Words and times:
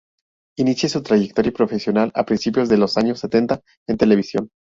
Inicia 0.57 0.89
su 0.89 1.03
trayectoria 1.03 1.51
profesional 1.51 2.11
a 2.15 2.25
principios 2.25 2.67
de 2.69 2.77
los 2.77 2.97
años 2.97 3.19
setenta 3.19 3.61
en 3.87 3.97
televisión. 3.97 4.49